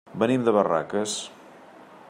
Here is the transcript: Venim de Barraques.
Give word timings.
Venim 0.21 0.47
de 0.47 0.53
Barraques. 0.55 1.15